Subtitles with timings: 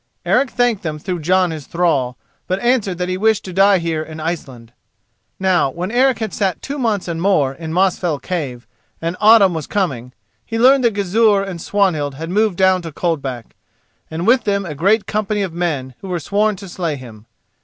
[0.25, 2.17] Eric thanked them through Jon his thrall,
[2.47, 4.73] but answered that he wished to die here in Iceland.
[5.39, 8.65] Now, when Eric had sat two months and more in Mosfell cave
[8.99, 13.55] and autumn was coming, he learned that Gizur and Swanhild had moved down to Coldback,
[14.09, 17.27] and with them a great company of men who were sworn to slay him.